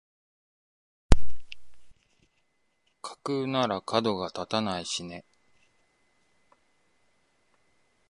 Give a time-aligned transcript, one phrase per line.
[3.03, 5.25] 架空ならかどが立たないしね